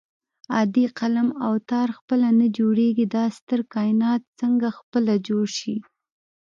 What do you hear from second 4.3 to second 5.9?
څنګه خپله جوړ شي